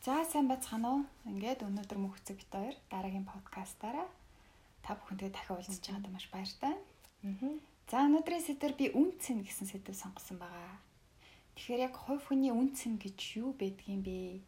[0.00, 1.02] За сайн байцгаана уу?
[1.28, 4.08] Ингээд өнөөдөр мөхцөг бит хоёр дараагийн подкастаараа
[4.80, 6.72] та бүхэнтэй дахин уулзч байгаадаа маш баяртай.
[7.20, 7.52] Аа.
[7.84, 10.80] За өнөөдрийн сэдвэр би үн цэн гэсэн сэдв сонгосон байгаа.
[11.52, 14.40] Тэгэхээр яг хувь хүний үн цэн гэж юу байдгийм бэ?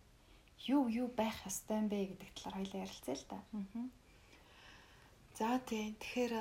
[0.72, 3.38] Юу юу байх ёстой юм бэ гэдэг талаар хоёлаа ярилцъя л да.
[3.52, 3.86] Аа.
[5.36, 5.92] За тийм.
[6.00, 6.32] Тэгэхээр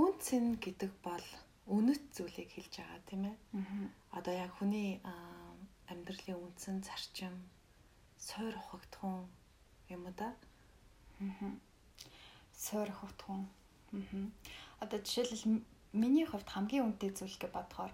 [0.00, 1.26] үн цэн гэдэг бол
[1.68, 3.36] үнэт зүйлийг хэлж байгаа тийм ээ.
[3.52, 3.84] Аа.
[4.16, 4.96] Одоо яг хүний
[5.92, 7.36] амьдралын үндсэн зарчим
[8.26, 9.26] суур ухагдхун
[9.94, 10.34] юм уу да?
[11.20, 11.52] Аа.
[12.52, 13.46] Суур ухагдхун.
[13.92, 14.26] Аа.
[14.82, 17.92] Одоо жишээлбэл миний хувьд хамгийн үнэтэй зүйл гэж бодохоор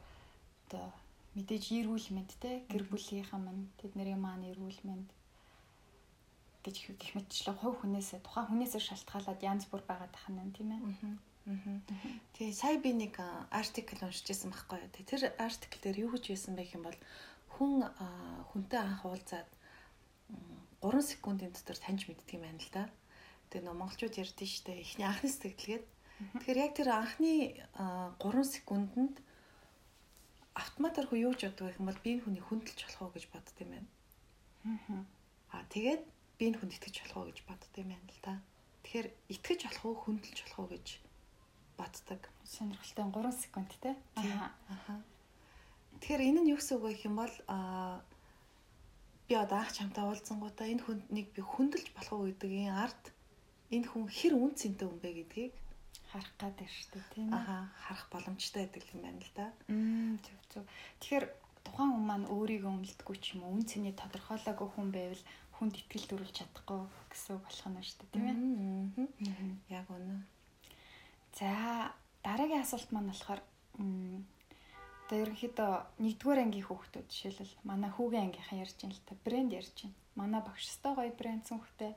[0.66, 0.88] одоо
[1.36, 5.08] мэдээж эрүүл мэнд те гэр бүлийнхаа мань тэдний маань эрүүл мэнд
[6.64, 10.82] гэж гэх мэтчлэн хувь хүнээсээ тухайн хүнээсээ шалтгаалаад янз бүр байгаад тахна тийм ээ.
[12.38, 13.18] Тэгээ сая би нэг
[13.50, 14.90] артикл уншижсэн байхгүй юу.
[14.94, 16.98] Тэр артикл дээр юу гэж байсан бэ юм бол
[17.58, 17.82] хүн
[18.54, 19.48] хүнтэй анх уулзаад
[20.82, 22.84] 3 секундын дотор таньж мэддэг юм байна л да.
[23.54, 25.84] Тэгээ нөө монголчууд ярьдэн штэ эхний анхны сэтгэлгээд.
[26.42, 27.32] Тэгэхээр яг тэр анхны
[27.72, 29.14] 3 секундэд
[30.54, 33.56] автоматар хөө юу ч боддог юм бол би энэ хүний хүндэлж болох уу гэж бодд
[33.62, 33.88] юм байна.
[35.54, 36.02] Аа тэгээд
[36.38, 38.34] би энэ хүнд итгэж болох уу гэж бодд юм байна л да.
[38.84, 40.86] Тэгэхээр итгэж болох уу хүндэлж болох уу гэж
[41.78, 42.20] боддог.
[42.44, 43.96] Сонирхолтой 3 секунд те.
[44.16, 44.50] Аа.
[46.00, 48.04] Тэгэхээр энэ нь юу гэсэн үг вэ гэх юм бол аа
[49.32, 53.02] би одоо ах чамтай уулзсангуудаа энэ хүнийг би хүндэлж болох уу гэдгийн ард
[53.72, 55.54] энэ хүн хэр үн цэнтэй хүн бэ гэдгийг
[56.12, 57.28] харах гэдэг шүү дээ тийм.
[57.32, 59.46] Аха харах боломжтой байдаг юм байна л да.
[59.72, 60.64] Мм зөв зөв.
[61.00, 61.26] Тэгэхээр
[61.64, 65.24] тухайн хүн маань өөрийгөө үнэлдэггүй ч юм уу үн цэний тодорхойлоогүй хүн байвал
[65.56, 68.36] хүнд итгэл төрүүлж чадахгүй гэсэн болох нь шүү дээ тийм ээ.
[69.80, 70.28] Яг үнэ.
[71.40, 71.48] За
[72.20, 73.40] дараагийн асуулт маань болохоор
[75.12, 79.76] Одоо ерөнхийдөө 1-р ангийн хүүхдүүд жишээлбэл манай хүүгийн ангийнхан ярьж байна л та брэнд ярьж
[79.84, 79.96] байна.
[80.16, 81.92] Манай багш өстой гоё брэнд цүнхтэй.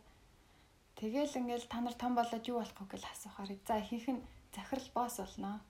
[0.99, 4.89] Тэгэл ингээл та нар том болоод юу болох вэ гэж асуухаар за ихэнх нь захирал
[4.91, 5.63] босс болно.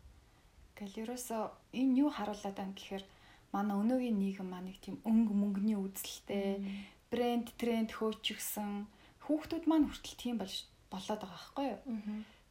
[0.74, 1.42] Гэл ерөөсөө
[1.78, 3.06] энэ юу харуулад байна гэхээр
[3.54, 6.66] манай өнөөгийн нийгэм маань нэг тийм өнгө мөнгөний үзэлтэй
[7.14, 8.90] брэнд тренд хөөчихсөн
[9.30, 11.82] хүүхдүүд маань хүртэл тийм болж болоод байгаа байхгүй юу.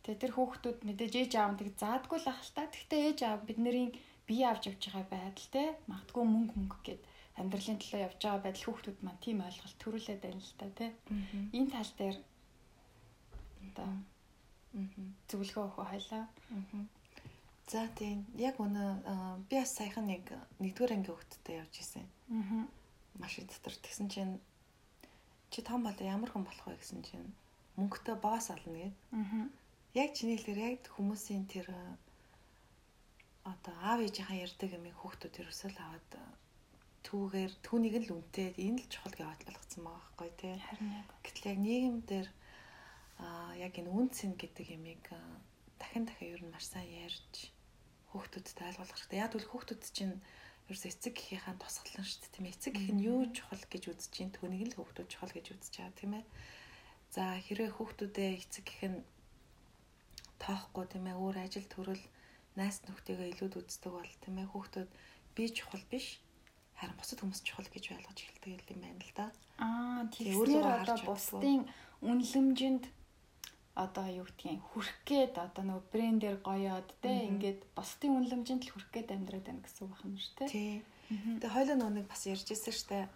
[0.07, 2.71] Тэгээ тэр хүүхдүүд мэдээж ээж аав нэг заадгүй л ахalta.
[2.71, 3.91] Гэхдээ ээж аав бидний
[4.29, 5.63] бие авч явж байгаа байдал те.
[5.91, 7.03] Магадгүй мөнгө мөнгө гэд
[7.41, 10.87] амьдралын төлөө явж байгаа байдал хүүхдүүд маань тийм ойлголт төрүүлээд байна л та те.
[11.57, 12.17] Энэ тал дээр
[13.69, 13.91] одоо
[15.29, 16.25] зөвлөгөө өгөх хайлаа
[17.69, 18.25] за тийм.
[18.39, 18.91] Яг өнөө
[19.49, 20.25] би бас саяхан нэг
[20.63, 22.07] нэгдүгээр анги хүүхдтэй явж исэн
[23.19, 23.75] машин дотор.
[23.83, 24.35] Тэгсэн чинь
[25.51, 27.35] чи том болоо ямар хүн болох вэ гэсэн чинь
[27.77, 28.95] мөнгөтэй босс олно гэд.
[29.95, 31.71] Яг чиний хэлээр яг хүмүүсийн тэр
[33.45, 36.11] одоо аав ээжийнхаа ярьдаг юмыг хүүхдүүд ерөөсөө л аваад
[37.05, 40.57] түүгээр түүнийг л үнтэй энэ л чухал гэж ойлгоцсон байгаа байхгүй тий.
[41.21, 42.29] Гэтэл яг нийгэм дээр
[43.21, 45.05] аа яг энэ үн цэн гэдэг ямиг
[45.77, 47.53] дахин дахин ер нь маш сайн ярьж
[48.09, 49.21] хүүхдүүдэд ойлгуулах хэрэгтэй.
[49.21, 50.17] Яг үл хүүхдүүд чинь
[50.73, 52.57] ерөөсөө эцэг гэхийнхаа тусгалан шүү дээ тийм ээ.
[52.57, 55.99] Эцэг гэх нь юу чухал гэж үзэж чинь түүнийг л хүүхдүүд чухал гэж үзэж байгаа
[56.01, 56.25] тийм ээ.
[57.13, 58.99] За хэрвээ хүүхдүүдээ эцэг гэх нь
[60.41, 62.05] тоохгүй тийм ээ өөр ажил төрөл
[62.59, 64.91] найс нөхдөйгөө илүүд үздэг бол тийм ээ хүүхдүүд
[65.35, 66.23] би чухал биш
[66.79, 69.27] харин бусад хүмүүс чухал гэж ойлгож эхэлдэг юм байна л да.
[69.59, 71.63] Аа тэгэхээр одоо бусдын
[72.03, 72.85] үнэлэмжинд
[73.75, 78.89] одоо юу гэдгийг хүрх гээд одоо нөгөө брендээр гоёод те ингээд бусдын үнэлэмжинд л хүрх
[78.95, 80.51] гээд амьдраад байна гэсэн үг байна шүү дээ.
[80.51, 80.75] Тий.
[81.43, 83.11] Тэгээ хойлоо нүг бас ярьжсэн штэ.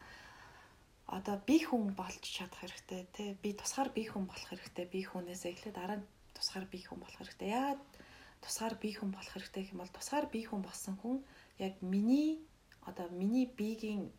[1.09, 3.25] Одоо би хүн болж чадах хэрэгтэй те.
[3.39, 4.87] Би тусгаар би хүн болох хэрэгтэй.
[4.91, 7.55] Би хүнээс эхлээд дараа нь тусгаар би хүн болох хэрэгтэй.
[7.55, 7.83] Яагаад
[8.45, 11.19] тусгаар бие хүн болох хэрэгтэй гэх юм бол тусгаар бие хүн болсон хүн
[11.59, 12.43] яг миний
[12.89, 14.11] одоо миний биегийн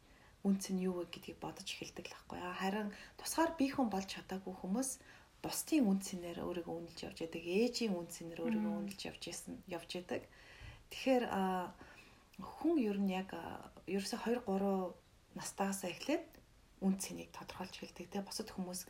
[0.43, 2.39] үнц нь юу вэ гэдгийг бодож эхэлдэг л байхгүй.
[2.39, 4.89] Харин тусгаар бие хүн болж чадаагүй хүмүүс
[5.43, 7.43] бусдын үнцээр өөрийгөө үнэлж явж байдаг.
[7.43, 10.23] Ээжийн үнцээр өөрийгөө үнэлж явж исэн явж байдаг.
[10.91, 11.23] Тэгэхээр
[12.39, 13.35] хүн ер нь яг
[13.87, 14.95] ерөөсө 2 3
[15.35, 16.25] настайгаас эхлээд
[16.83, 18.07] үнцнийг тодорхойлж хэлдэг.
[18.11, 18.87] Тэгээ бусад хүмүүс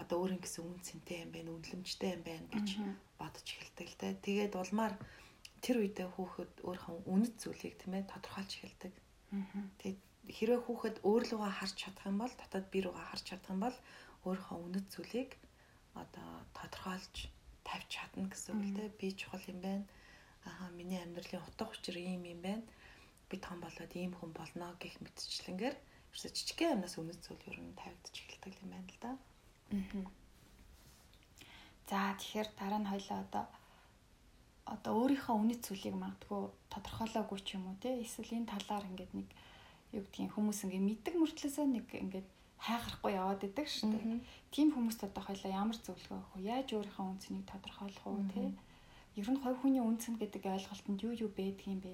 [0.00, 2.68] одоо өөрийн гэсэн үн цэнтэй юм байна, үнэлэмжтэй юм байна гэж
[3.20, 4.24] бодож эхэлдэг л дээ.
[4.24, 4.94] Тэгээд улмаар
[5.60, 8.94] тэр үедээ хүүхэд өөрийнхөө үнэт зүйлийг тийм ээ тодорхойлж эхэлдэг.
[9.80, 10.00] Тэгээд
[10.36, 13.76] хэрвээ хүүхэд өөрлөгөө харж чадах юм бол дотоод би рүүгээ харж чадах юм бол
[14.24, 15.30] өөрийнхөө үнэт зүйлийг
[16.02, 17.16] одоо тодорхойлж
[17.68, 18.98] тавьж чадна гэсэн үг л дээ.
[19.00, 19.84] Би чухал юм байна.
[20.48, 22.64] Аа миний амьдралын утга учир ийм юм байна.
[23.28, 27.76] Би том болоод ийм хүн болно гэх мэтчлэнгээр ерөөсө жижигхэн юмнаас үнэт зүйл ер нь
[27.76, 29.12] тавигдчих эхэлдэг юм байна л да.
[29.12, 29.29] Аа
[31.90, 33.44] За тэгэхээр дараа нь хоёлаа одоо
[34.74, 39.28] одоо өөрийнхөө үнэт зүйлийг магадгүй тодорхойлоогүй ч юм уу те эсвэл энэ талаар ингээд нэг
[39.96, 42.28] юу гэдгийг хүмүүс ингээд мэддэг мөртлөөсөө нэг ингээд
[42.66, 44.20] хайхрахгүй яваад идэг шүү дээ.
[44.54, 46.42] Тим хүмүүст одоо хоёлаа ямар зөвлөгөө өгөх вэ?
[46.52, 48.42] Яаж өөрийнхөө үнцнийг тодорхойлох уу те?
[49.18, 51.92] Ер нь хувь хүний үнцэн гэдэг ойлголтод юу юу байдгийг бэ?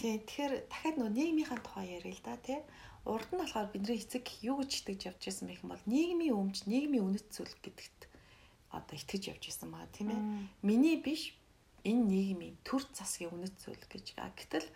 [0.00, 2.60] Тий, тэгэхээр дахиад нөө нийгмийнхаа тухай ярил л да тий.
[3.04, 6.64] Урд нь болохоор бидний эцэг юу гэж итгэж явж байсан бэ гэм бол нийгмийн өмч,
[6.64, 8.00] нийгмийн үнэт зүйл гэдэгт
[8.72, 10.20] одоо итгэж явж байсан маа тийм ээ.
[10.64, 11.36] Миний биш
[11.84, 14.16] энэ нийгмийн төр засгийн үнэт зүйл гэж.
[14.16, 14.68] Гэтэл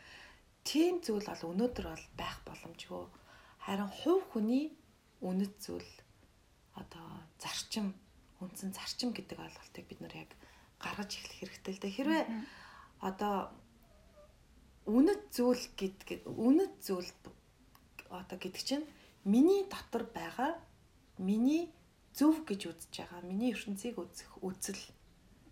[0.65, 3.05] тийм зүйл бол өнөөдөр бол байх боломжгүй.
[3.65, 4.77] Харин хувь хүний
[5.21, 5.91] үнэт зүйл
[6.77, 7.09] одоо
[7.41, 7.93] зарчим,
[8.41, 10.31] үндсэн зарчим гэдэг ойлголтыг бид нэр яг
[10.81, 11.97] гаргаж эхлэх хэрэгтэй л дээ.
[11.97, 12.25] Хэрвээ
[13.03, 13.53] одоо
[14.87, 17.11] үнэт зүйл гэдэг үнэт зүйл
[18.11, 18.87] одоо гэдэг чинь
[19.25, 20.59] миний дотор байгаа
[21.19, 21.71] миний
[22.13, 24.85] зөв гэж үзэж байгаа миний ертөнцийг үзэх үзэл.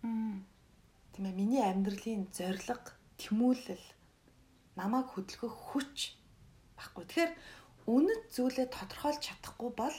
[0.01, 2.83] Тийм ээ миний амьдралын зориг
[3.17, 3.85] тэмүүлэл
[4.75, 6.15] намайг хөдөлгөх хүч
[6.77, 7.33] баггүй тэгэхээр
[7.87, 9.97] үнэт зүйлээ тодорхойлж чадахгүй бол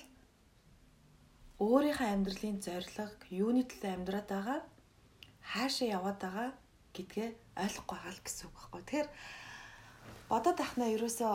[1.62, 4.60] өөрийнхөө амьдралын зориг юуны төлөө амьдраад байгаа
[5.52, 6.48] хаашаа яваад байгаа
[6.94, 8.82] гэдгээ ойлгохгүй байгаа л гэсэн үг байхгүй.
[8.82, 9.08] Тэгэхээр
[10.32, 11.32] бодоод ахнаа ерөөсөө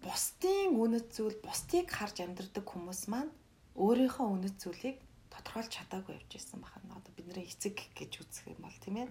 [0.00, 3.32] бусдын үнэт зүйл, бусдыг харж амьдрдаг хүмүүс маань
[3.76, 4.96] өөрийнхөө үнэт зүйлийг
[5.28, 6.88] тодорхойлж чадаагүй явж ирсэн бахан.
[6.94, 9.08] Одоо бидний эцэг гэж үзэх юм бол тийм ээ.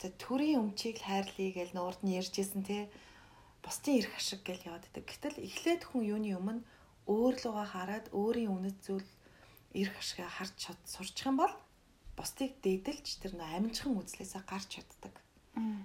[0.00, 2.88] За төрийн өмчийг хайрлая гэж нуурд нь ярьжсэн тий.
[3.64, 5.04] Бусдын эрх ашиг гэж яваад байдаг.
[5.04, 6.62] Гэтэл эхлээд хүн юуны өмнө
[7.10, 9.08] өөр лугаа хараад өөрийн үнэт зүйл
[9.74, 10.56] эрх ашигаа харж
[10.86, 11.52] сурчих юм бол
[12.20, 15.14] бусдыг дээдэлж тэр нөө амжихан үзлээсээ гарч чаддаг.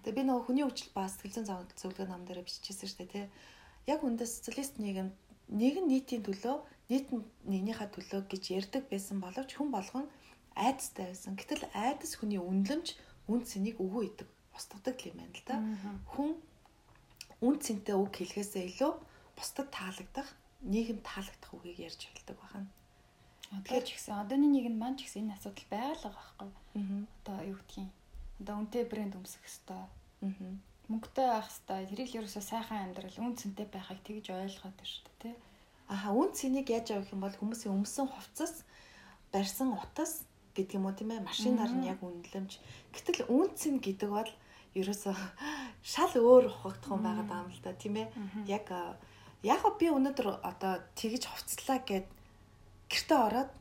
[0.03, 3.25] Тэгээ би нөгөө хүний өвчл ба сэтгэл зүйн зөвлөгөө нам дээр биччихсэн шүү дээ тий.
[3.87, 5.09] Яг үндэ социалист нийгэм
[5.49, 6.55] нэг нь нийтийн төлөө
[6.91, 7.07] нийт
[7.49, 10.05] нэгнийхээ төлөө гэж ярьдаг байсан боловч хүн болгон
[10.53, 11.33] айдастай байсан.
[11.39, 12.87] Гэтэл айдас хүний үнлэмж
[13.31, 15.55] үн цэнийг өгөө идэг устгадаг юм байна л да.
[16.13, 16.31] Хүн
[17.41, 18.91] үн цэнтэй үг хэлэхээсээ илүү
[19.35, 20.29] бусдад таалагдах,
[20.63, 22.69] нийгэм таалагдах үгийг ярьж эхэлдэг байна.
[23.51, 26.49] Тэгэхээр ч гэсэн одооний нийгэм маань ч гэсэн энэ асуудал байгаа л байгаа байхгүй.
[27.21, 27.91] Одоо юу гэдгийг
[28.41, 29.89] одоо үнэтэй брэнд өмсөх хэвээр.
[30.89, 31.89] Мөнгөтэй байх хэвээр.
[31.89, 35.35] Тэрийг л ерөөсөө сайхан амьдрал үн цэнтэй байхыг тэгж ойлгоод байна шүү дээ, тий.
[35.89, 38.65] Аха үн цэнийг яаж авах юм бол хүмүүсийн өмсөн хувцас,
[39.29, 40.25] барьсан утас
[40.57, 42.51] гэдэг юм уу тийм ээ машинаар нь яг үнэлэмж.
[42.93, 44.31] Гэтэл үн цэн гэдэг бол
[44.73, 45.15] ерөөсөө
[45.93, 48.07] шал өөр ухагдах юм байгаа даа юм л да тийм ээ.
[48.49, 48.67] Яг
[49.45, 52.07] яг би өнөөдөр одоо тэгж хувцлаа гэд
[52.91, 53.51] гэртээ ороод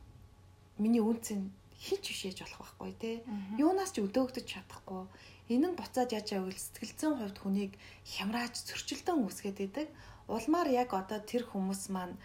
[0.77, 3.15] миний үнцэн хинч биш яж болох байхгүй тий.
[3.59, 5.05] Юунаас ч өдөөгдөж чадахгүй.
[5.53, 7.73] Энэ нь буцаад яаж байвал сэтгэлзэн хувьд хүнийг
[8.03, 9.87] хямрааж зөрчилдөн үүсгээд идэг.
[10.25, 12.17] Улмаар яг одоо тэр хүмүүс маань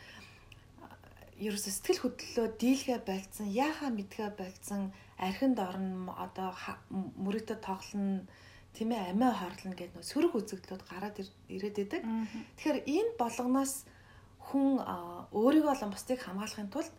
[1.36, 6.52] ерөөсө сэтгэл хөдлөлөө дийлгээ байлцсан, яахаа мэдгээ байлцсан, архинд орно одоо
[7.24, 8.24] мөрөгдө тоглоно
[8.76, 11.16] тийм ээ амиа хорлно гэдэг нөө сөрөг үзэгдлүүд гараад
[11.48, 12.02] ирээд идэг.
[12.56, 13.84] Тэгэхээр энэ болгоноос
[14.50, 14.82] хүн
[15.30, 16.94] өөрийгөө болон бусдыг хамгаалахын тулд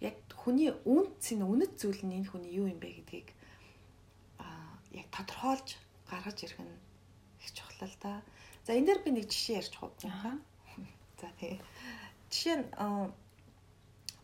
[0.00, 3.28] яг хүний үнц нь үнэт зүйл нь энэ хүний юу юм бэ гэдгийг
[4.40, 5.68] аа яг тодорхойлж
[6.08, 6.74] гаргаж ирэх нь
[7.40, 8.24] их чухал л да.
[8.64, 10.36] За энэ дээр би нэг жишээ ярьж байгаа.
[11.20, 11.60] За тэгээ.
[12.32, 12.66] Жишээ нь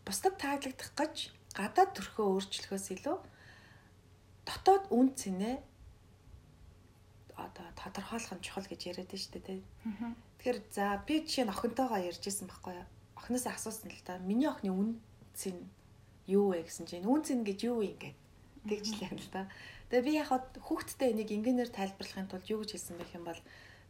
[0.05, 1.15] бусдад таалагдах гэж
[1.53, 3.17] гадаад төрхөө өөрчлөхөөс илүү
[4.49, 5.51] дотоод үн цэнэ
[7.37, 9.61] одоо тодорхойлох нь чухал гэж яриад шүү дээ.
[10.37, 12.87] Тэгэхээр за би жишээ нь охинтойгоо ярьж исэн байхгүй юу?
[13.17, 14.17] Охноос асуусан л да.
[14.21, 14.89] Миний охины үн
[15.33, 15.57] цэн
[16.27, 18.17] юу вэ гэсэн чинь үн цэн гэж юу юм гээд
[18.69, 19.49] тэгжлээ л да.
[19.89, 20.29] Тэгээ би яг
[20.61, 23.41] хүүхдтэй энийг ингээнээр тайлбарлахын тулд юу гэж хэлсэн байх юм бол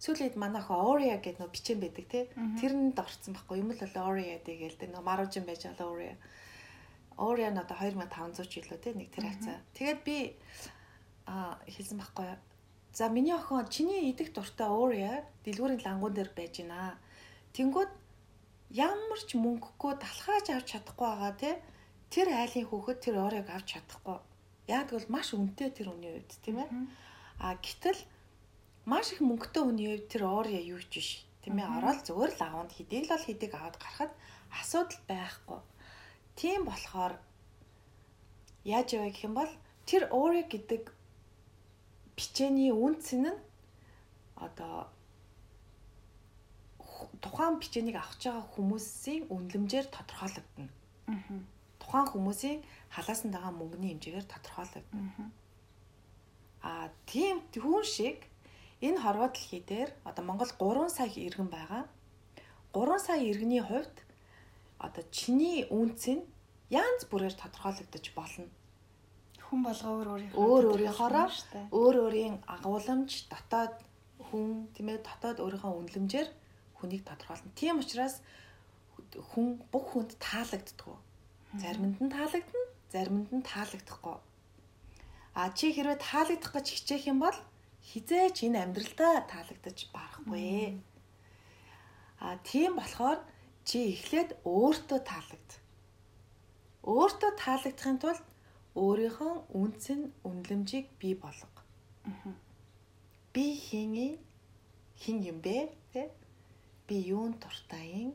[0.04, 2.24] сүүлээд манайх Ория гэдэг нөө бичэн байдаг тий.
[2.60, 6.16] Тэрэнд орцсон байхгүй юм л бол Ория гэдэг л нөө маружин байж байгаа Ория.
[7.16, 9.58] Ория нь одоо 2500 ч илүү тий нэг тэр хавцаа.
[9.78, 10.18] Тэгээд би
[11.30, 12.28] а хэлсэн байхгүй
[12.94, 17.02] За миний охин чиний идэх дуртай Ория дэлгүүрийн лангуун дээр байж байна.
[17.58, 17.92] Тэнгүүд
[18.70, 21.52] ямар ч мөнгөгүй талхааж авч чадахгүй байгаа те
[22.14, 24.18] тэр айлын хүүхэд тэр Орийг авч чадахгүй.
[24.70, 26.70] Яг тэгвэл маш үнэтэй тэр үний үед тийм ээ.
[27.42, 27.98] А гэтэл
[28.86, 31.10] маш их мөнгөтэй хүний үед тэр Ория юу ч биш.
[31.42, 31.66] Тийм ээ.
[31.66, 34.14] Ороод зүгээр л аавд хэдийг л хэдийг аваад гарахад
[34.54, 35.60] асуудал байхгүй.
[36.38, 37.18] Тийм болохоор
[38.70, 39.52] яаж яваа гэх юм бол
[39.90, 40.94] тэр Ория гэдэг
[42.16, 43.30] бичээний үнц нь
[44.36, 44.88] одоо
[47.22, 50.68] тухайн бичээнийг авч байгаа хүмүүсийн үнэлэмжээр тодорхойлогдно.
[51.82, 52.60] Тухайн хүмүүсийн
[52.94, 55.32] халаасан байгаа мөнгөний хэмжээгээр тодорхойлогдно.
[56.64, 58.20] Аа тийм хүн шиг
[58.82, 61.84] энэ хорвоо дэлхий дээр одоо Монгол 3 сая иргэн байгаа.
[62.74, 63.96] 3 сая иргэний хувьд
[64.80, 66.24] одоо чиний үнц нь
[66.70, 68.48] янз бүрээр тодорхойлогдож болно
[69.54, 71.30] хүн болгоо өөр өөр өөрийнхоороо
[71.78, 73.74] өөр өөрийн агуулмж дотоод
[74.26, 76.30] хүн тийм ээ дотоод өөрийнхөө үнэлэмжээр
[76.82, 77.54] хүнийг тодорхойлно.
[77.54, 78.26] Тийм учраас
[79.30, 80.98] хүн бүх хүнд таалагддаг.
[81.62, 84.18] Заримд нь таалагдана, заримд нь таалагдахгүй.
[85.38, 87.38] А чи хэрвээ таалагдах гэж хичээх юм бол
[87.94, 90.82] хизээч энэ амьдралдаа таалагдаж барахгүй.
[92.26, 93.22] А тийм болохоор
[93.70, 95.50] чи эхлээд өөртөө таалагд.
[96.90, 98.26] Өөртөө таалагдахын тулд
[98.76, 101.48] өөрийнхөө үнцэн үнлэмжийг бий болго.
[103.34, 104.18] Би хин
[104.98, 105.70] хин юм бэ?
[105.94, 106.10] Тэ?
[106.88, 108.14] Би юун дуртай юм?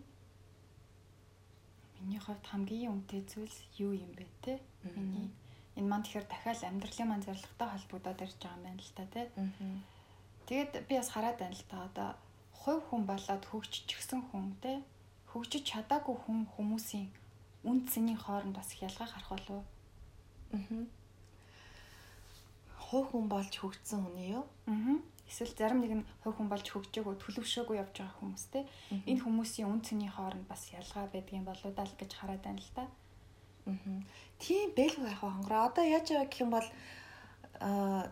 [2.01, 4.59] Миний хувьд хамгийн үнэтэй зүйлс юу юм бэ те?
[4.83, 5.31] Миний
[5.79, 9.23] энэ маань тэгэхээр дахиад амьдралын маань зорилготой холбогдоод ирж байгаа юм байна л та те.
[10.47, 12.09] Тэгээд би бас хараад байна л та одоо
[12.51, 14.83] хувь хүн болоод хөгжчихсэн хүн те
[15.31, 17.07] хөгжиж чадаагүй хүн хүмүүсийн
[17.69, 19.65] үн цэний хооронд бас ялгаа гарах болов уу?
[22.89, 24.49] Хувь хүн болж хөгжсөн хүний юу?
[24.65, 24.97] Аа.
[25.29, 28.65] Эсвэл зарим нэг нь хувь хүн болж хөгжөөгөө төлөвшөөгүй явж байгаа хүмүүс те.
[29.05, 32.73] Энэ хүмүүсийн үн цэний хооронд бас ялгаа байдгийн болоо даа л гэж хараад байна л
[32.73, 32.89] та.
[33.69, 34.01] Аа.
[34.41, 35.69] Тийм бэлгүй яг хонгороо.
[35.69, 36.69] Одоо яаж яваа гэх юм бол
[37.61, 38.09] аа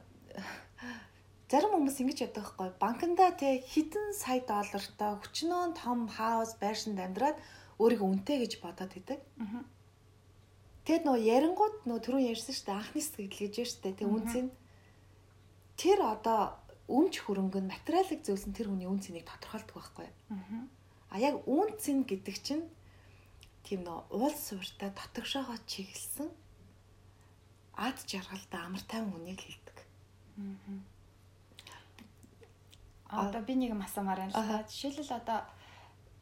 [1.49, 7.40] зарим хүмүүс ингэж яддаг байхгүй банкнда те хэдэн сая доллартай хүчнөө том хаус байршинд амьдраад
[7.81, 9.25] өөрийгөө үнэтэй гэж бодоод идэг.
[9.40, 9.64] Аа
[10.87, 13.99] Тэгэд нөө ярингууд нөө түрүүн ярьсан шүү дээ анхны сэтгэл гэж байна шүү дээ.
[13.99, 14.47] Тэг үнцэн
[15.75, 16.40] тэр одоо
[16.87, 20.09] өмч хөрөнгө нь материалын зүйлс нь тэр хүний үн цэнийг тодорхойлдог байхгүй.
[21.11, 22.64] А яг үн цэн гэдэг чинь
[23.66, 26.31] тийм нөө уул суурьтай дотогшоогоо чиглэсэн
[27.75, 29.78] ад жаргалтай амар тайван хүнийг хэлдэг.
[33.11, 33.26] Аа.
[33.31, 34.62] Одоо би нэг юм асуумаар байна.
[34.71, 35.43] Жишээлбэл одоо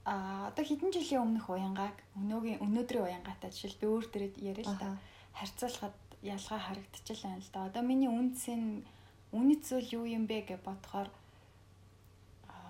[0.04, 4.76] а одоо хэдэн жилийн өмнөх уянгааг өнөөгийн өнөөдрийн уянгаатай жишээл би өөр дээрээ яриа л
[4.76, 4.88] та
[5.32, 7.66] харьцуулахад ялгаа харагдчихлаа л да.
[7.68, 8.84] Одоо миний үнцэн
[9.32, 11.08] үнэт зүйл юу юм бэ гэж бодохоор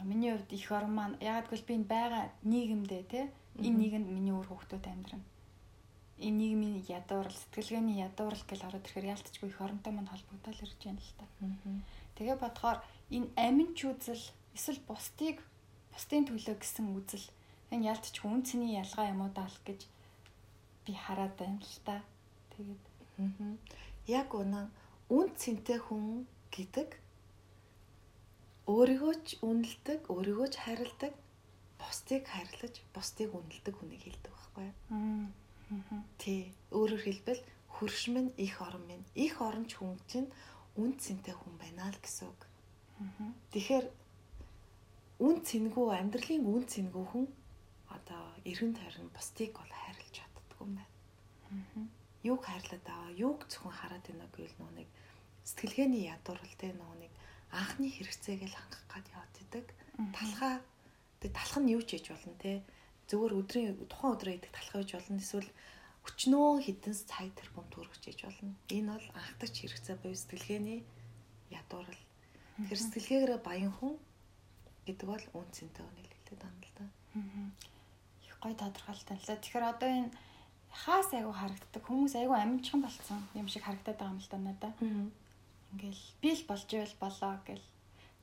[0.03, 3.21] миний хувьд их орон маань яг гэвэл би энэ байгаа нийгэмдээ те
[3.59, 5.27] энэ нийгэмд миний өөр хүүхдүүд амьдрана.
[6.19, 11.03] Энэ нийгмийн ядуурл сэтгэлгээний ядуурл гэж ороод ирэхээр яалтчгүй их оронтой маань холбогдол ирж байна
[11.03, 11.27] л та.
[12.15, 12.79] Тэгээ бодохоор
[13.11, 14.25] энэ амин ч үзэл
[14.55, 15.43] эсвэл бусдыг
[15.95, 17.27] бусдын төлөө гэсэн үзэл
[17.71, 19.87] энэ ялтч хүн цэний ялгаа юм уу даал гэж
[20.85, 22.03] би хараад байна л та.
[22.53, 22.83] Тэгээд
[24.11, 24.67] яг үнэн
[25.15, 26.99] үн цэнтэй хүн гэдэг
[28.67, 31.15] өөрийгөө ч үнэлдэг, өөрийгөө ч хайрладаг,
[31.79, 34.75] бусдыг хайрлаж, бусдыг үнэлдэг хүнийг хэлдэг байхгүй юу?
[36.19, 36.53] Тий.
[36.73, 39.05] Өөрөөр хэлбэл хөрш минь их орон минь.
[39.15, 40.29] Их оронч хүн чинь
[40.81, 42.41] үн цэнтэй хүн байна л гэсэн үг.
[43.53, 43.87] Тэгэхээр
[45.23, 47.27] үн цэнгүү амьдралын үн цэнгүү хүн
[47.95, 50.91] одоо эргэн тойрон бусдыг бол хайрлаж чаддаг юм байна.
[52.25, 54.89] Юуг хайрлаад байгаа, юуг зөвхөн хараад байна гэвэл нөө нэг
[55.45, 57.13] сэтгэлгээний ядуурл те нөө нэг
[57.53, 59.67] анхны хэрэгцээгээл хангах гад яваад идэг.
[60.17, 60.55] Талхаа
[61.21, 62.65] тэг талх нь юу ч хийж болно те.
[63.07, 65.23] Зөвхөн өдрийн тухайн өдрөө идэх талхаа хийж болно.
[65.23, 65.51] Эсвэл
[66.09, 68.57] өчнөө хідэн цаг тэрбум төрөгч хийж болно.
[68.73, 70.81] Энэ бол анхдагч хэрэгцээ буюу сэтгэлгээний
[71.53, 72.03] ядуурл.
[72.69, 73.95] Тэр сэтгэлгээгээрээ баян хүн
[74.87, 76.85] гэдэг бол үн цэнтэй үнийг хэлээд байна л да.
[78.29, 79.37] Их гой тодорхойлолтой л да.
[79.37, 80.11] Тэгэхээр одоо энэ
[80.71, 84.73] хаас айгу харагддаг хүмүүс айгу амжихан болцсон юм шиг харагдаад байгаа юм л да надаа.
[85.73, 87.65] Ингээл би л болж ивэл болоо гэл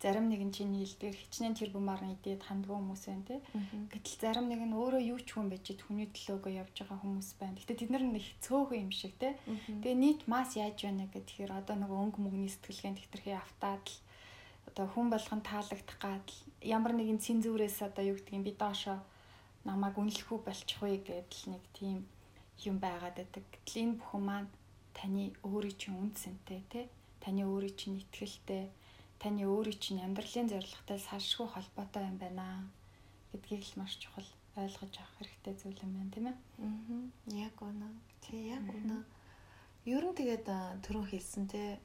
[0.01, 3.39] зарим нэг нь чиний хэлдгээр хичнээн тэр бумаар идээд хандгуу хүмүүс байна тий.
[3.93, 7.61] Гэтэл зарим нэг нь өөрөө юу ч хүн байж хүний төлөөгөө явж байгаа хүмүүс байна.
[7.61, 9.37] Гэтэ тэд нар нэг цөөхөн юм шиг тий.
[9.45, 13.97] Тэгээ нийт масс яаж байна гэхээр одоо нэг өнгө мөгний сэтгэлгээнд хэтэрхий автаад л
[14.71, 16.27] одоо хүн болгон таалагдах гад
[16.63, 19.03] ямар нэгэн цензурээс одоо юу гэдгийг би доошо
[19.67, 22.07] намайг үнэлэхгүй болчих вэ гэдэл нэг тийм
[22.63, 23.43] юм байгаад байдаг.
[23.51, 24.49] Гэтэл энэ бүхэн маань
[24.95, 26.85] таны өөрийн чинь үнцэнтэй тий
[27.19, 28.63] таны өөрийн чинь ихтгэлтэй
[29.21, 32.65] таны өөрийн чинь амьдралын зорилготой салшгүй холбоотой юм байна
[33.31, 36.37] гэдгийг л маш чухал ойлгож авах хэрэгтэй зүйл юм байна тийм ээ.
[36.63, 37.45] Аа.
[37.47, 37.87] Яг үнэ.
[38.23, 38.97] Тий яг үнэ.
[39.85, 40.47] Ер нь тэгээд
[40.85, 41.79] түрүү хэлсэн те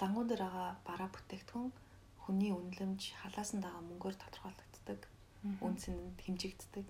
[0.00, 1.70] лангуун дээр байгаа бараа бүтээгдэхүүн
[2.24, 5.00] хүний үнэлэмж халаасан дагаа мөнгөөр тодорхойлогддог.
[5.60, 6.86] Үнс нь хэмжигддэг.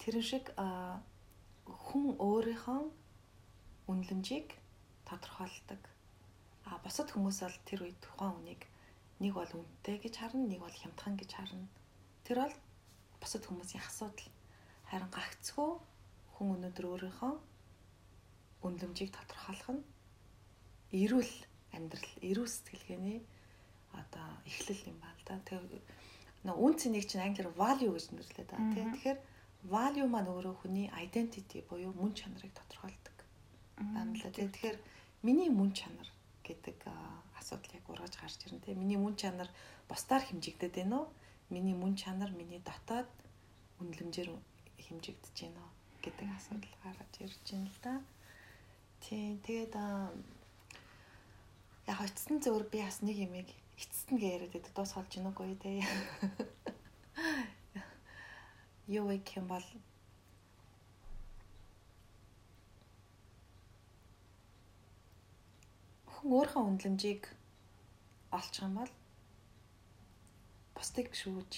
[0.00, 0.46] Тэрэн шиг
[1.66, 2.80] хүн өөрийнхөө
[3.90, 4.48] үнэлэмжийг
[5.08, 5.82] тодорхойлдог.
[6.68, 8.62] А бусад хүмүүс бол тэр үед тухайн үнийг
[9.18, 11.66] нэг бол үнэтэй гэж харна, нэг бол хямдхан гэж харна.
[12.22, 12.56] Тэр бол
[13.18, 14.30] бусад хүмүүсийн асуудал.
[14.86, 15.70] Харин гагцхүү
[16.36, 17.34] хүн өнөөдөр өөрийнхөө
[18.64, 19.82] үнэлэмжийг тодорхойлох нь
[21.00, 21.32] эрүүл
[21.76, 23.20] амьдрал, эрүү сэтгэлгээний
[23.92, 25.34] одоо эхлэл юм байна л да.
[25.46, 25.82] Тэгээ
[26.46, 28.58] нөө үн цэнийг чинь англиар value гэж нэрлэдэг да.
[28.58, 29.18] Тэгэхээр
[29.68, 33.16] value маань өөрөө хүний identity буюу мөн чанарыг тодорхойлдог.
[33.76, 34.30] Байна л да.
[34.30, 34.78] Тэгэхээр
[35.26, 36.08] миний мөн чанар
[36.46, 36.78] гэдэг
[37.38, 38.74] асуудал яг ургаж гарч ирнэ те.
[38.74, 39.48] Миний мөн чанар
[39.88, 41.08] бусдаар хэмжигдээд байна уу?
[41.50, 43.10] Миний мөн чанар миний дотоод
[43.80, 44.30] үнэлэмжээр
[44.86, 47.92] хэмжигдэж байна уу гэдэг асуудал гараад ирж байна л да.
[49.04, 49.74] Тийм тэгээд
[51.90, 55.82] яг эцэстэн зөвөр би бас нэг юмыг эцэст нь яриад байдаг дуусгалж гинэ үгүй те.
[58.86, 59.66] Юу вэ гэм бол
[66.14, 67.22] хүн өөрийнхөө үнэлэмжийг
[68.38, 68.92] олчих юм бол
[70.78, 71.52] бусдыг шүүж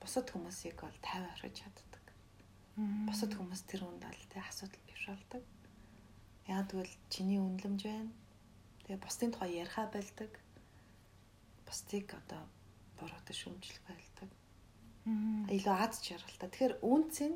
[0.00, 2.04] бусад хүмүүсийг бол 50 орхиж чаддаг.
[3.04, 5.44] Бусад хүмүүс тэр үнд бол тэ асуудал бий болдог.
[6.48, 8.21] Яг тэгвэл чиний үнэлэмж байна.
[8.84, 10.32] Тэгээ бусдын тухай яриа байлдаг.
[11.66, 12.42] Бусдыг одоо
[12.98, 14.30] буруутай шүүмжлэх байлдаг.
[15.50, 16.48] Илүү аз жаргалтай.
[16.50, 17.32] Тэгэхээр үнцэн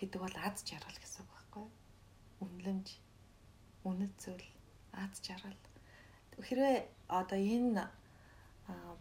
[0.00, 1.70] гэдэг бол аз жаргал гэсэн үг байхгүй юу?
[2.40, 2.88] Үнэлэмж,
[3.84, 4.48] үнэт зүйл,
[4.96, 5.60] аз жаргал.
[6.40, 7.84] Хэрвээ одоо энэ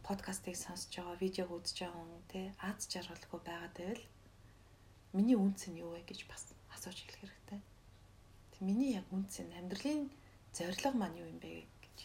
[0.04, 4.04] подкастыг сонсож байгаа, видеог үзэж байгаа хүн те аз жаргалгүй байгаад байвал
[5.16, 7.62] миний үнц нь юу вэ гэж бас асууж хэлэх хэрэгтэй.
[8.52, 10.10] Тэг миний яг үнц нь амьдралын
[10.54, 11.98] зорилго маань юу юм бэ гэж.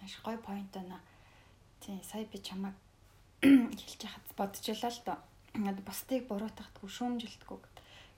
[0.00, 1.00] Маш гоё point байна.
[1.80, 2.74] Тийм сая би чамайг
[3.42, 5.18] хэлж яхад бодож ялаа л доо.
[5.54, 7.58] Ингээд бусдыг буруутгахдаггүй шүүмжилдэггүй.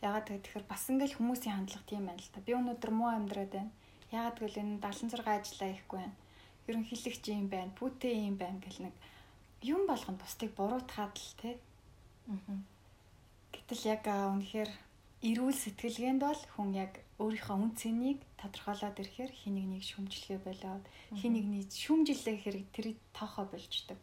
[0.03, 2.41] Ягаад гэхээр бас ингээл хүмүүсийн хандлага тийм байна л та.
[2.45, 3.73] Би өнөөдөр муу амьдраад байна.
[4.13, 6.17] Ягаад гэвэл энэ 76 ажиллаа ихгүй байна.
[6.69, 8.95] Ерөнхийлөгч юм байна, пүтэ юм байна гэл нэг
[9.63, 11.59] юм болгонд бусдыг буруутгаад л те.
[12.29, 12.59] Аа.
[13.53, 14.71] Гэтэл яг үнэхээр
[15.27, 16.93] эрүүл сэтгэлгээнд бол хүн яг
[17.23, 20.85] өөрийнхөө үн цэнийг тодорхойлоод ирэхээр хин нэг нэг шүмжлэхээ болоод
[21.17, 24.01] хин нэг нэг шүмжилээ хэрэг тэр тоохоо болждаг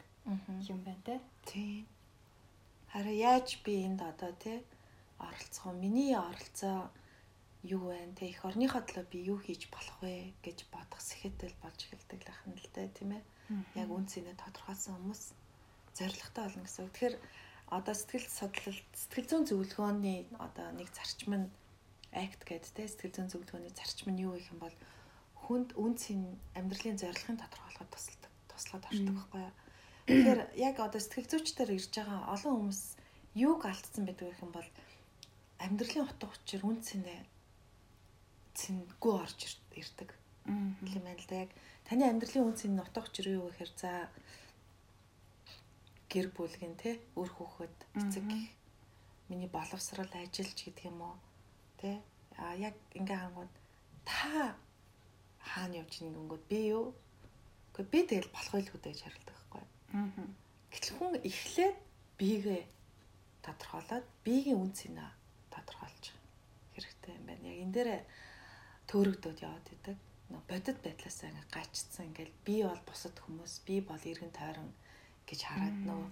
[0.72, 1.15] юм байна те.
[1.46, 1.86] Тий.
[2.89, 4.63] Хараа яаж би энд одоо те
[5.20, 5.82] оролцох вэ?
[5.84, 6.89] Миний оролцоо
[7.62, 8.17] юу вэ?
[8.17, 12.32] Тэ их орныхоо төлөө би юу хийж болох вэ гэж бодох сэхэтэл болж эхэлдэг л
[12.34, 13.24] ахна л дээ, тийм ээ.
[13.77, 15.24] Яг үнцэнэ тодорхойлсон хүмүүс
[15.93, 16.89] зоригтой болно гэсэн.
[16.89, 17.15] Тэгэхээр
[17.77, 21.48] одоо сэтгэл судлал, сэтгэл зүйн зөвлөгөөний одоо нэг зарчим нь
[22.13, 24.76] акт те сэтгэл зүйн зөвлөгөөний зарчим нь юу гэх юм бол
[25.43, 29.54] хүнд үнцийн амьдралын зорилгын тодорхойлоход тусалдаг, туслаад ордог байхгүй юу?
[30.08, 32.82] Тэгэхээр яг одоо сэтгэл зүйчдэр ирж байгаа олон хүмүүс
[33.36, 34.69] юуг алдсан байдаг гэх юм бол
[35.60, 37.15] амьдралын утга учир үн цэнэ
[38.56, 39.39] цэнгүй орж
[39.76, 40.10] ирдэг.
[40.99, 41.43] юм байна л да.
[41.47, 41.52] Яг
[41.88, 43.91] таны амьдралын үн цэн утга учир юу гэхээр за
[46.12, 48.23] гэр бүлгэн те үр хүүхэд эцэг
[49.28, 51.15] миний боловсрал ажилч гэдэг юм уу
[51.84, 51.93] те
[52.39, 53.54] а яг ингээ хангууд
[54.08, 54.56] та
[55.52, 56.86] хаана явж ийн гингүүд би юу
[57.74, 59.34] Гэхдээ би тэгэл болох байлгүй гэж харилдаг
[60.74, 61.78] Гэтэл хүн эхлээд
[62.17, 62.62] биегээ
[63.46, 65.06] тодорхойлоод биеийн үн цэнэ
[65.54, 66.06] тодорхойлж
[66.74, 67.46] хэрэгтэй юм байна.
[67.54, 67.89] Яг энэ дээр
[68.89, 69.98] төөрөгдөд яваад идэг.
[70.50, 74.74] Бодит байдлаасаа ингээ гачцсан ингээл би бол бусад хүмүүс, би бол эргэн тойрон
[75.30, 76.04] гэж хараад нөө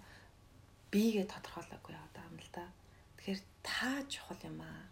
[0.94, 2.66] биегээ тодорхойлоогүй яваад байгаа юм л да.
[3.18, 4.86] Тэгэхээр та чухал юм аа.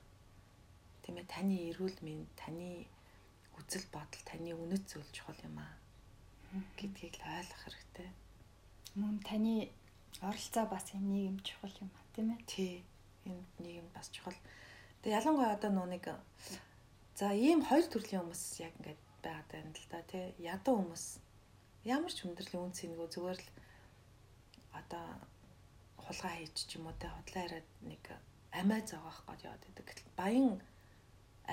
[1.09, 2.85] Тийм ээ таны эрүүл мэнд, таны
[3.57, 5.73] үзэл бодол, таны үнэт зүйл чухал юм аа
[6.77, 8.09] гэдгийг л ойлгох хэрэгтэй
[8.93, 9.73] мөн таны
[10.21, 12.45] оролцоо бас энэ нийгэм чухал юм а тийм ээ.
[12.45, 12.85] Тий.
[13.25, 14.37] Энэ нийгэм бас чухал.
[15.01, 16.05] Тэгээ ялангуяа одоо нөө нэг
[17.17, 20.25] за ийм хоёр төрлийн хүмүүс яг ингээд байгаад байна л да тий.
[20.37, 21.05] Ядуу хүмүүс
[21.89, 23.49] ямар ч хүндрэлийн үн цэнэгүй зүгээр л
[24.77, 25.05] одоо
[26.05, 28.03] хулгай хийж ч юм уу те худлаа яриад нэг
[28.51, 29.85] амиа зоогоох гэж яваад байдаг.
[29.87, 30.57] Гэтэл баян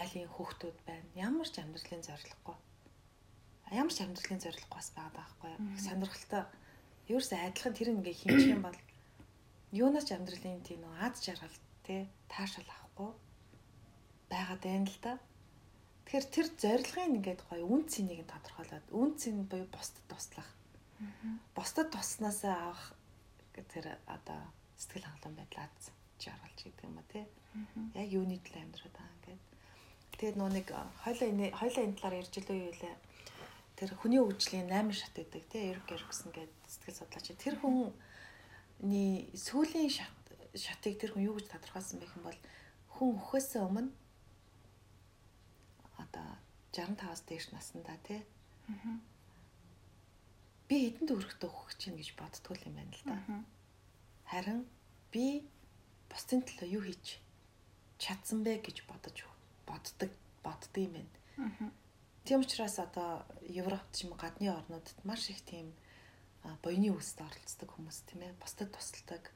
[0.00, 1.09] айлын хүүхдүүд байна.
[1.16, 2.56] Ямар ч амьдралын зорилгогүй.
[3.72, 5.61] Ямар ч амьдралын зорилго бас байгаа байхгүй юу?
[5.80, 6.44] Сонирхолтой
[7.11, 8.78] ерөөсөө адилхан тэр ингээ хэмжих юм бол
[9.72, 11.56] юунаас ч амьдралын тийм нэг аз жаргал
[11.87, 13.11] те таашаал авахгүй
[14.30, 15.14] байгаад байна л да.
[16.06, 20.50] Тэгэхээр тэр зорилгын ингээд гоё үн цэнийг нь тодорхойлоод үн цэн буюу бусдад туслах.
[21.54, 22.94] Бусдад туснасаа авах
[23.54, 24.40] тэр одоо
[24.78, 25.66] сэтгэл хангалуун байдлаа
[26.22, 27.24] жаргалж гэдэг юм а тий.
[27.94, 29.42] Яг юуны төлөө амьдраад байгаа ингээд.
[30.16, 30.66] Тэгээд нөө нэг
[31.05, 32.92] хойлоо энэ хойлоо энэ талаар ярьж илүү юу вэ?
[33.76, 37.26] тэр хүний хөгжлийн 8 шат гэдэг тий Эрик Эриксон гэдэг сэтгэл судлаач.
[37.37, 40.16] Тэр хүний сүүлийн шат
[40.57, 42.40] шатыг тэр хүн юу гэж тодорхойлсон бэ гэм бол
[42.96, 43.92] хүн өхөөсөө өмнө
[46.00, 46.29] одоо
[46.72, 48.24] 65-аас дээш наснда тий
[50.64, 53.16] би хэдэнд өрөхтэй өгөх чинь гэж боддгоо юм байна л да.
[54.33, 54.64] Харин
[55.12, 55.44] би
[56.09, 57.20] бусдын төлөө юу хийж
[58.00, 59.20] чадсан бэ гэж бодож
[59.66, 60.11] боддог
[60.42, 61.72] боддог юм байна.
[62.24, 65.74] Тийм учраас одоо Европт ч юм гадны орнуудад маш их тийм
[66.62, 69.31] буйны үүсэд оролцдог хүмүүс тийм ээ бусдад тусалдаг.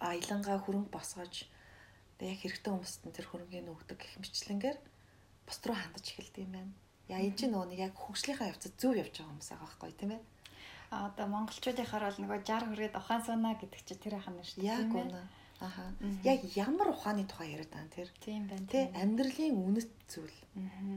[0.00, 1.48] Аялангаа хөрөнгө босгож
[2.20, 4.78] яг хэрэгтэй хүмүүст нь тэр хөрөнгийг өгдөг гэх мэтчлэнгээр
[5.44, 6.72] бус руу хандаж эхэлдэг юм байна.
[7.08, 10.12] Яа энэ чинь нөгөө нэг яг хөгжлийнхаа явцад зөв явж байгаа хүмүүс байгаа байхгүй тийм
[10.16, 10.22] ээ.
[10.94, 14.72] одоо монголчуудынхаар бол нөгөө 60 хүрээд ухаан сунаа гэдэг чи тэр ахна шүү дээ.
[14.72, 15.20] Яг үнэ.
[15.60, 15.92] Аха.
[16.24, 18.08] Яг ямар ухааны тухай яриад байгаа тэр.
[18.20, 18.66] Тийм байна.
[18.66, 20.38] Тэ амьдралын үнэт зүйл.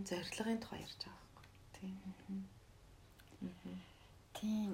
[0.07, 1.45] Зорилгын тухай ярьж байгаа байхгүй.
[1.77, 1.95] Тийм.
[4.33, 4.69] Тийм.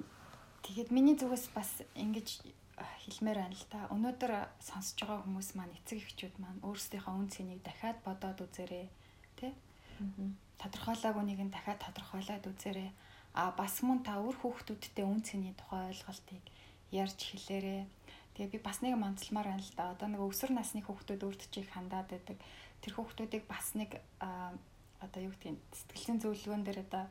[0.64, 2.28] Тэгэхэд миний зүгээс бас ингэж
[3.04, 3.88] хэлмээр байна л та.
[3.92, 8.88] Өнөөдөр сонсож байгаа хүмүүс маань эцэг эхчүүд маань өөрсдийнхөө үн цэнийг дахиад бодоод үзээрэй.
[9.36, 9.52] Тэ?
[10.58, 12.90] Тодорхойлоогүй нэг нь дахиад тодорхойлоод үзээрэй
[13.34, 16.42] а бас мөн та өөр хүүхдүүдтэй үн цэний тухай ойлголтыг
[16.94, 17.82] ярьж хэлээрээ.
[18.34, 19.94] Тэгээ би бас нэг манцламаар байна л да.
[19.94, 22.38] Одоо нэг өсвөр насны хүүхдүүд өөртөө хандаад байдаг.
[22.82, 27.06] Тэр хүүхдүүдийг бас нэг одоо юу гэдгийг сэтгэлийн зөвлөгөөн дээр одоо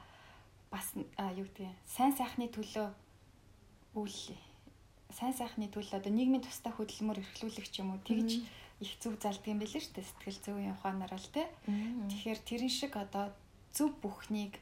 [0.68, 2.88] бас юу гэдгийг сайн сайхны төлөө
[3.96, 4.20] үйл
[5.14, 8.44] сайн сайхны төлөө одоо нийгмийн тустай хөдөлмөр эрхлүүлэх юм уу тэгж
[8.84, 11.48] их зүг залдаг юм билээ шүү дээ сэтгэл зүйн ухаанаар л те.
[12.10, 13.32] Тэгэхээр тэрэн шиг одоо
[13.72, 14.60] зөв бүхнийг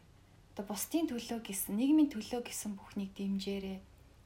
[0.53, 3.79] одоо бусдын төлөө гэсэн нийгмийн төлөө гэсэн бүхнийг дэмжээрээ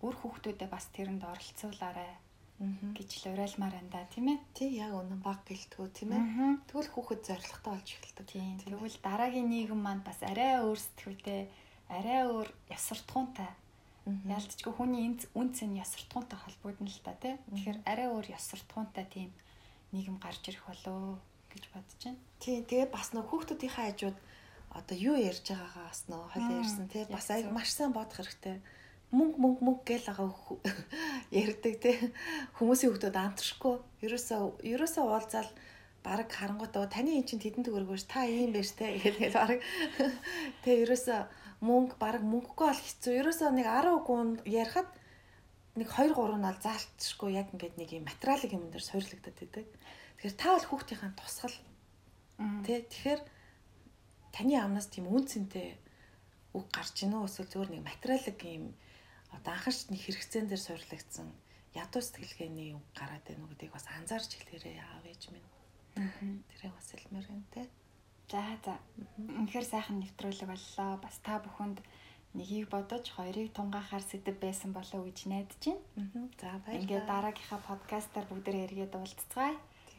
[0.04, 2.25] өөр хүүхдүүдэд бас тэрэнд оролцуулаарай
[2.60, 4.40] гэж л уриалмаар байна да тийм ээ.
[4.56, 6.24] Тий яг үнэн баг гэлтгүү тийм ээ.
[6.72, 8.26] Тэгвэл хүүхэд зоригтой болж эхэлдэг.
[8.32, 8.56] Тийм.
[8.64, 11.52] Тэгвэл дараагийн нийгэм маань бас арай өөр сэтгүүтэй,
[11.92, 13.52] арай өөр ясвартгуунтай.
[14.08, 17.36] Ялцчгүй хүний үнц нь ясвартгуунтай холбогдно л та тий.
[17.52, 19.36] Тэгэхээр арай өөр ясвартгуунтай тийм
[19.92, 21.20] нийгэм гарч ирэх болоо
[21.52, 22.24] гэж бодож байна.
[22.40, 24.18] Тий тэгээ бас нөх хүүхдүүдийнхээ хажууд
[24.76, 28.60] одоо юу ярьж байгаагаа бас нөө хойлоо ярьсан тий бас аяг маш сайн бодох хэрэгтэй
[29.18, 30.30] мөнгө мөнгө мөнгө гэл байгаа
[31.42, 31.96] ярьдаг тий
[32.58, 33.76] хүмүүсийн хүмүүс амтшгүй
[34.06, 34.42] ерөөсөө
[34.74, 35.52] ерөөсөө уулзаал
[36.06, 39.60] баг харангуйтаа таны эн чинь тэдэн төгрөгөөш та ийм байж тий гэдэг баг
[40.64, 41.22] тий ерөөсөө
[41.64, 43.14] мөнгө баг мөнгөгүй бол хэцүү.
[43.22, 44.90] Ерөөсөө нэг 10 гунд ярихад
[45.80, 47.30] нэг 2 3 нь бол заалтшгүй.
[47.40, 49.66] Яг ингээд нэг юм материалын юм дээр суйрлагдаад байдаг.
[50.20, 51.58] Тэгэхээр та бол хүүхдийн тусгал.
[52.68, 53.22] Тий тэгэхээр
[54.36, 55.80] таны амнаас тийм үнцэнтэй
[56.54, 58.76] үг гарч ийнө эсвэл зөвөр нэг материалог юм
[59.38, 61.30] одоо анхаарч нэг хэрэгцээн дээр суурлагдсан
[61.76, 65.50] ядуу сэтгэлгээний үг гараад байна уу гэдгийг бас анзаарч хэлээрээ аав ээж минь.
[66.50, 67.64] Тэрийг бас хэлмээр байна те.
[68.32, 68.74] За за.
[69.20, 70.92] Үнэхээр сайхан нэвтрүүлэг боллоо.
[71.04, 71.84] Бас та бүхэнд
[72.32, 75.84] нэгийг бодож хоёрыг тунгаахаар сэтэв байсан болоо гэж найдаж байна.
[76.40, 76.80] За баярлалаа.
[76.80, 79.56] Ингээд дараагийнхаа подкастаар бүгдээ эргээд уулзцгаая.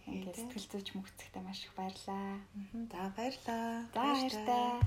[0.08, 2.40] Ингээд сэтгэл зүйч мөхцөгтэй маш их баярлаа.
[2.92, 3.84] За баярлаа.
[3.92, 4.80] За баярлалаа.